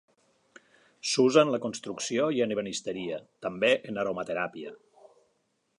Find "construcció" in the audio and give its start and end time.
1.65-2.25